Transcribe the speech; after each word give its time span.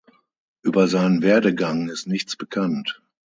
Über 0.63 0.87
seinen 0.87 1.21
Werdegang 1.21 1.87
ist 1.87 2.07
nichts 2.07 2.35
bekannt. 2.35 3.03